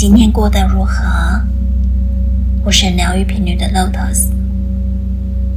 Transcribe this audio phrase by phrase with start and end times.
[0.00, 1.42] 今天过得如何？
[2.64, 4.28] 我是疗愈频率的 Lotus。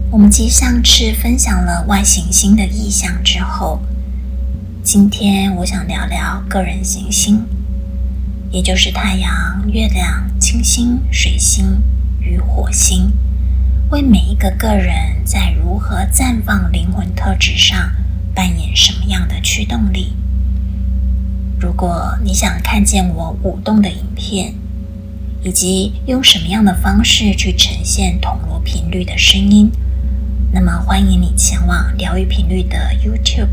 [0.10, 3.80] 我们继上次分享了外行星的意象之后，
[4.82, 7.46] 今天我想聊聊个人行星，
[8.50, 9.32] 也就是太阳、
[9.72, 11.80] 月亮、金星、水星
[12.20, 13.14] 与火星，
[13.92, 17.92] 为每一个个人在如何绽放灵魂特质上
[18.34, 20.16] 扮演什么样的驱动力。
[21.62, 24.56] 如果你想看见我舞动的影片，
[25.44, 29.72] 以及用什么样的方式去呈现铜锣频率的声音，
[30.52, 33.50] 那么欢迎你前往疗愈频率的 YouTube，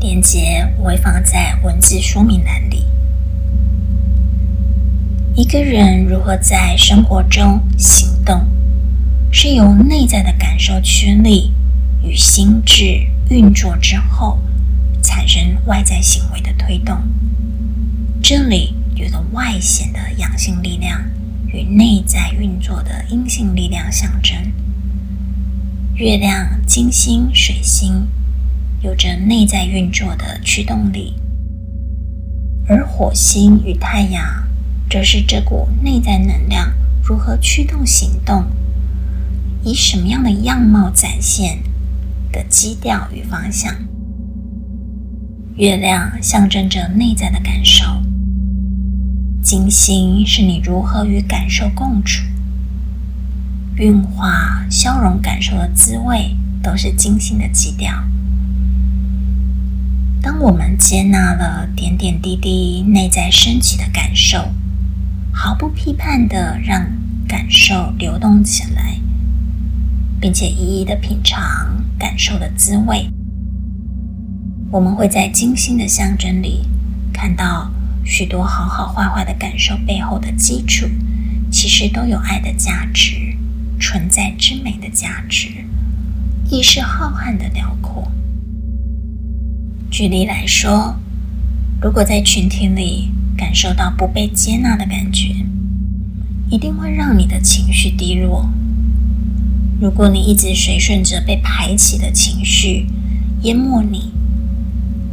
[0.00, 2.84] 链接我会放在文字说明栏里。
[5.34, 8.46] 一个人如何在生活中行动，
[9.32, 11.54] 是由内在的感受驱力
[12.02, 13.00] 与心智
[13.30, 14.38] 运作之后。
[15.04, 16.96] 产生外在行为的推动，
[18.22, 20.98] 这里有个外显的阳性力量
[21.48, 24.34] 与内在运作的阴性力量象征。
[25.94, 28.08] 月亮、金星、水星
[28.80, 31.14] 有着内在运作的驱动力，
[32.66, 34.24] 而火星与太阳
[34.88, 36.72] 则是这股内在能量
[37.04, 38.46] 如何驱动行动，
[39.62, 41.62] 以什么样的样貌展现
[42.32, 43.76] 的基调与方向。
[45.56, 47.84] 月亮象征着内在的感受，
[49.40, 52.24] 金星是你如何与感受共处，
[53.76, 57.92] 运化、消融感受的滋味，都是金星的基调。
[60.20, 64.48] 当我们接纳了点点滴滴内在升起的感受，
[65.32, 66.84] 毫不批判地让
[67.28, 68.98] 感受流动起来，
[70.20, 73.08] 并且一一的品尝感受的滋味。
[74.74, 76.64] 我们会在金星的象征里
[77.12, 77.70] 看到
[78.04, 80.88] 许多好好坏坏的感受背后的基础，
[81.48, 83.36] 其实都有爱的价值、
[83.78, 85.46] 存在之美的价值、
[86.50, 88.10] 意识浩瀚的辽阔。
[89.92, 90.96] 举例来说，
[91.80, 95.36] 如果在群体里感受到不被接纳的感觉，
[96.50, 98.50] 一定会让你的情绪低落。
[99.80, 102.88] 如果你一直随顺着被排挤的情绪
[103.42, 104.12] 淹没你，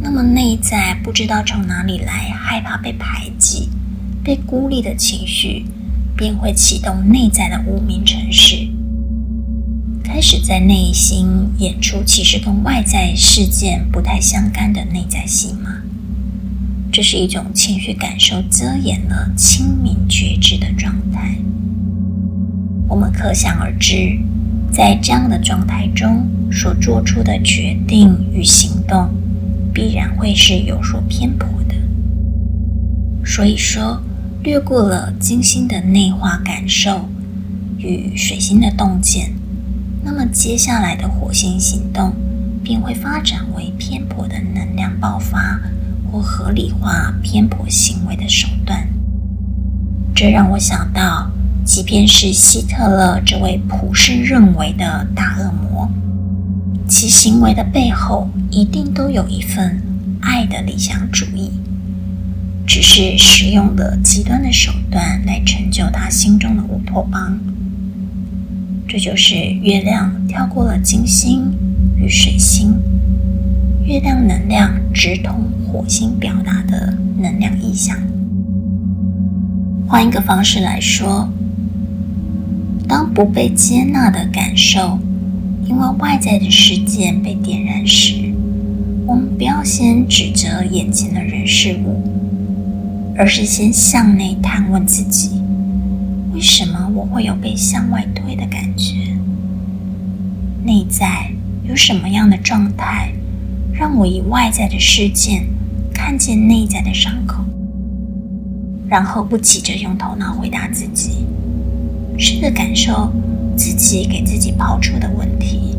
[0.04, 3.68] 那么内在不知道从哪里来害怕被排挤、
[4.24, 5.64] 被孤立的情绪，
[6.16, 8.66] 便会启动内在的无名城市，
[10.02, 15.70] 开始在内心演出其实跟外在事件不太相干的内在戏码。
[16.90, 21.34] 这是一种情绪感受遮掩了清明觉知的状态。
[22.88, 24.18] 我们可想而知，
[24.72, 29.08] 在这样的状态中所做出的决定与行动。
[29.72, 31.74] 必然会是有所偏颇的，
[33.24, 34.02] 所以说，
[34.42, 37.08] 略过了金星的内化感受
[37.78, 39.32] 与水星的洞见，
[40.04, 42.12] 那么接下来的火星行动
[42.62, 45.58] 便会发展为偏颇的能量爆发
[46.10, 48.86] 或合理化偏颇行为的手段。
[50.14, 51.30] 这让我想到，
[51.64, 55.90] 即便是希特勒这位普世认为的大恶魔。
[56.86, 59.80] 其行为的背后，一定都有一份
[60.20, 61.50] 爱的理想主义，
[62.66, 67.40] 只是使用了极端的手段来成就他心中的乌托邦。
[68.86, 71.50] 这就是月亮跳过了金星
[71.96, 72.74] 与水星，
[73.86, 77.96] 月亮能量直通火星表达的能量意象。
[79.88, 81.26] 换一个方式来说，
[82.86, 84.98] 当不被接纳的感受。
[85.64, 88.34] 因为外在的事件被点燃时，
[89.06, 92.02] 我们不要先指责眼前的人事物，
[93.16, 95.30] 而是先向内探问自己：
[96.32, 98.94] 为什么我会有被向外推的感觉？
[100.64, 101.30] 内在
[101.64, 103.12] 有什么样的状态，
[103.72, 105.44] 让我以外在的事件
[105.92, 107.44] 看见内在的伤口？
[108.88, 111.26] 然后不急着用头脑回答自己，
[112.18, 113.12] 试着感受。
[113.54, 115.71] 自己给自己抛出的问题，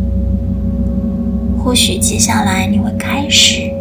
[1.64, 3.72] 或许接下来你会开始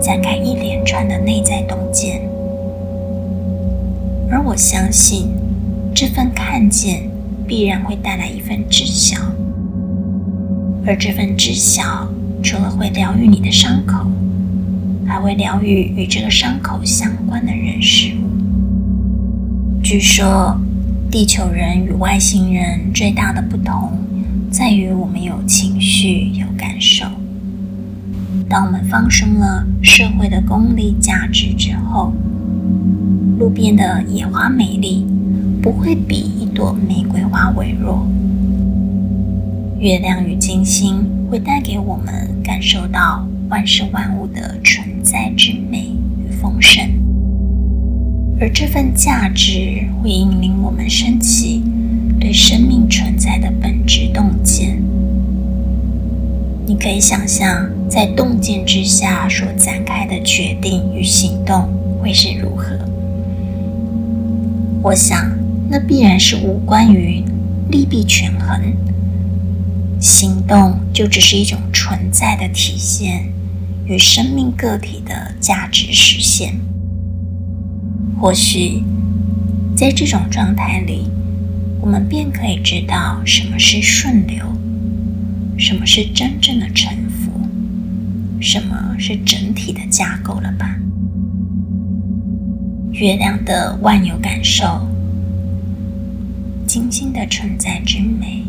[0.00, 2.20] 展开一连串的内在洞见，
[4.30, 5.30] 而我相信
[5.94, 7.02] 这份看见
[7.46, 9.16] 必然会带来一份知晓，
[10.86, 12.06] 而这份知晓
[12.42, 14.06] 除了会疗愈你的伤口，
[15.06, 18.28] 还会疗愈与这个伤口相关的人事物。
[19.82, 20.54] 据说。
[21.10, 23.92] 地球人与外星人最大的不同，
[24.56, 27.04] 在于我们有情绪、有感受。
[28.48, 32.12] 当我们放松了社会的功利价值之后，
[33.36, 35.04] 路边的野花美丽，
[35.60, 38.06] 不会比一朵玫瑰花微弱。
[39.80, 46.80] 月亮与金星会带给我们感受到万事万物的存在之美与丰盛，
[48.40, 51.60] 而这份价值会引领我们升起
[52.24, 54.82] 对生命存在的本质洞见。
[56.66, 61.68] 你可以想象，在洞见之下所展开的决定与行动
[62.00, 62.78] 会是如何？
[64.82, 65.36] 我想，
[65.68, 67.22] 那必然是无关于
[67.68, 68.72] 利弊权衡。
[70.00, 73.30] 行动就只是一种存在的体现
[73.84, 76.58] 与生命个体的价值实现。
[78.18, 78.82] 或许
[79.76, 81.10] 在这种状态里，
[81.84, 84.42] 我们便可以知道什么是顺流，
[85.58, 87.30] 什么是真正的沉浮，
[88.40, 90.78] 什么是整体的架构了吧？
[92.92, 94.88] 月亮的万有感受，
[96.66, 98.42] 金星的存在之美。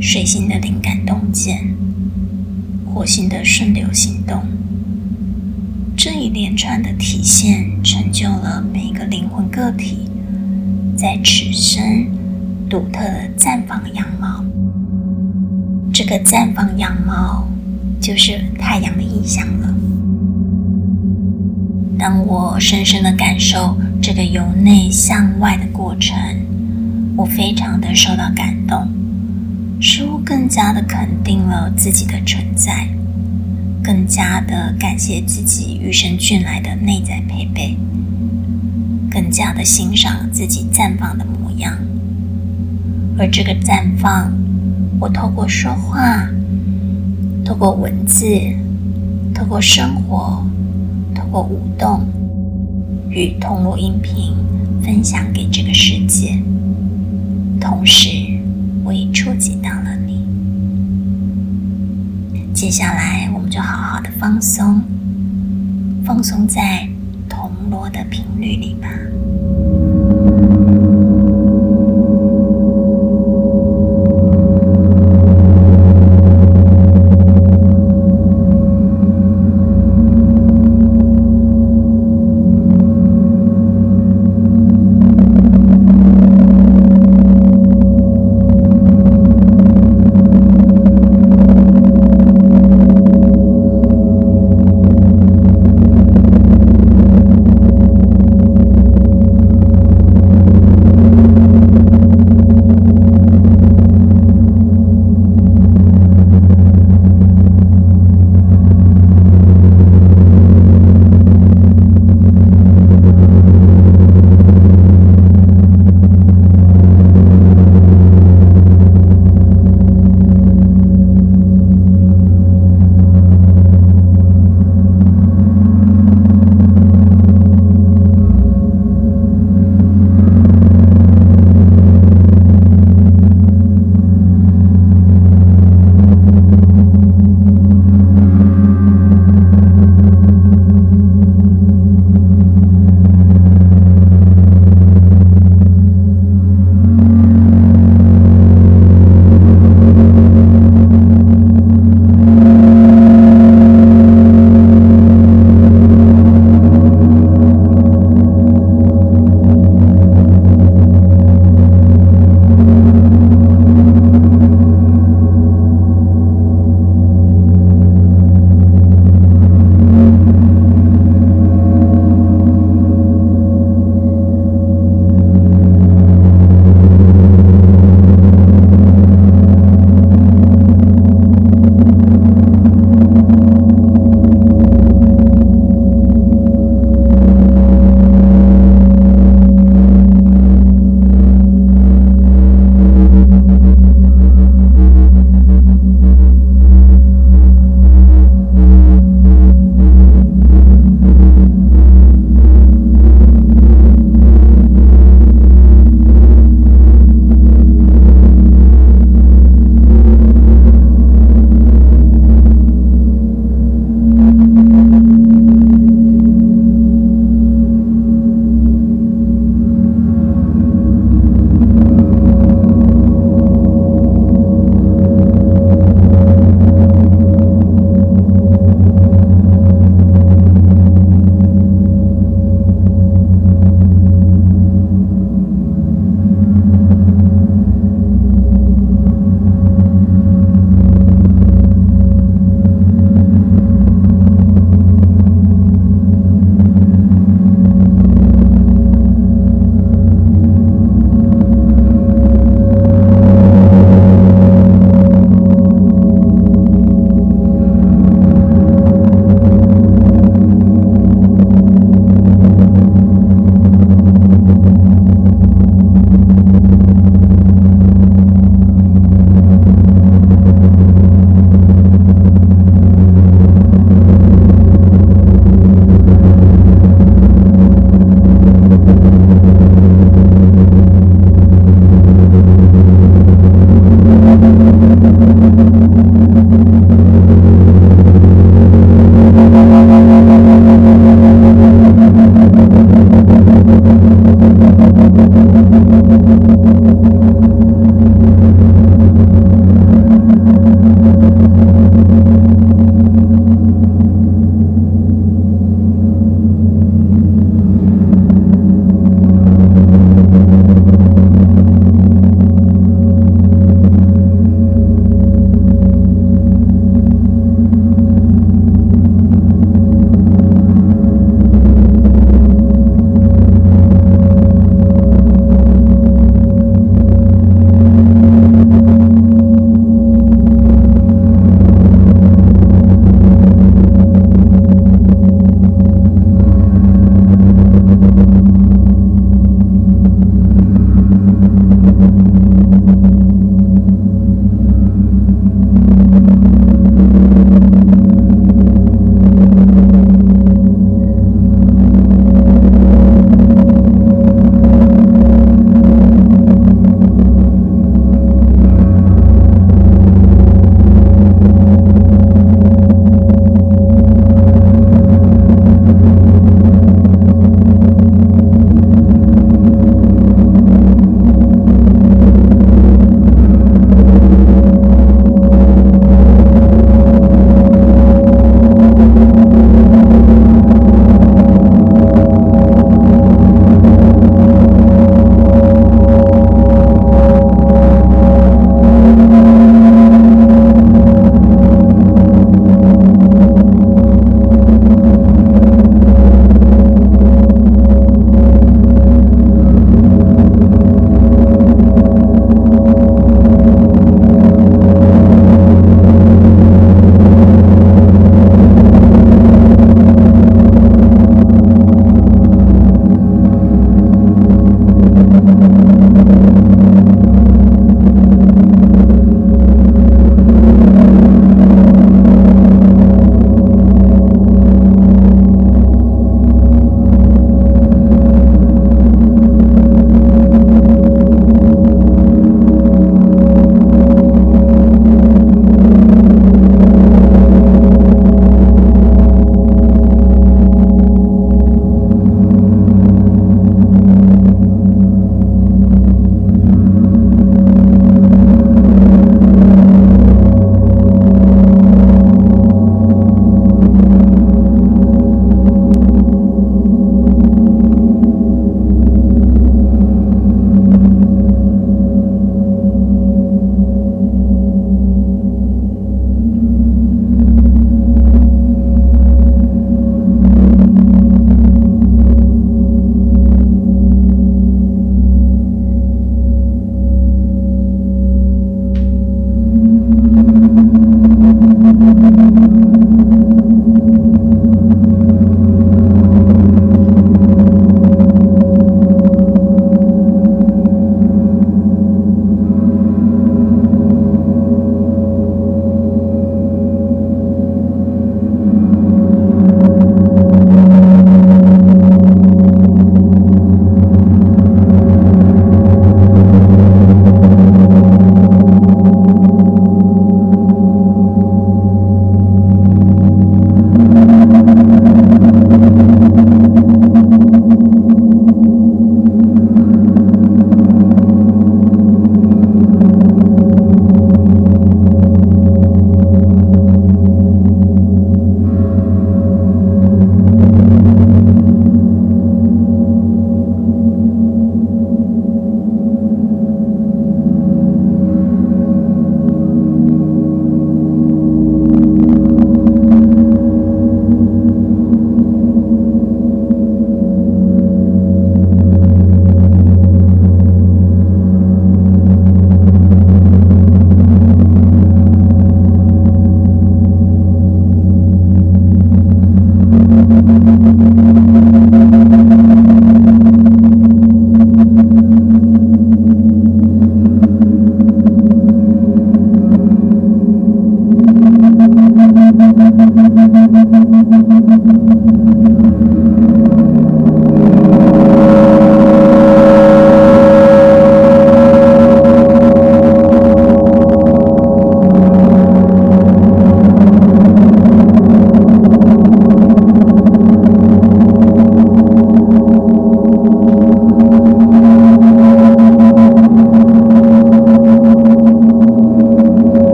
[0.00, 1.72] 水星的灵感洞见，
[2.84, 4.42] 火星的顺流行动，
[5.96, 10.01] 这一连串的体现，成就了每一个灵魂个体
[10.96, 12.06] 在此生
[12.68, 14.44] 独特的绽放样貌。
[15.92, 17.46] 这个绽放样貌，
[18.00, 19.74] 就是太阳的意象了。
[21.98, 26.16] 当我深深的感受这个由内向外的过程，
[27.16, 28.88] 我非常的受到感动。
[29.80, 32.88] 似乎更加的肯定了自己的存在，
[33.82, 37.76] 更加的感谢自己与生俱来的内在配备，
[39.12, 41.76] 更加的欣赏自己绽放的模样。
[43.18, 44.32] 而这个绽放，
[44.98, 46.26] 我透过说话，
[47.44, 48.24] 透过文字，
[49.34, 50.42] 透过生活，
[51.14, 52.06] 透过舞动，
[53.10, 54.34] 与通路音频
[54.82, 56.38] 分享给这个世界，
[57.60, 58.08] 同时。
[58.84, 60.26] 我已触及到了你，
[62.52, 64.82] 接下来我们就好好的放松，
[66.04, 66.88] 放松在
[67.70, 68.88] 罗的频率里吧。